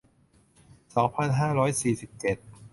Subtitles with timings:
[0.95, 2.37] สองพันห้าร้อยสี่สิบเจ็ด